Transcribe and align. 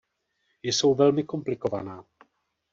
Jsou 0.71 0.95
velmi 0.95 1.23
komplikovaná. 1.23 2.05